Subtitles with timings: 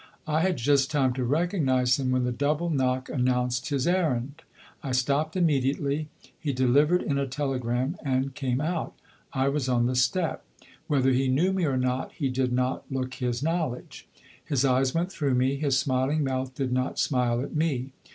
[0.25, 4.41] I had just time to recognise him when the double knock announced his errand.
[4.81, 6.07] I stopped immediately;
[6.39, 8.95] he delivered in a telegram and came out.
[9.31, 10.43] I was on the step.
[10.87, 14.07] Whether he knew me or not he did not look his knowledge.
[14.43, 17.91] His eyes went through me, his smiling mouth did not smile at me.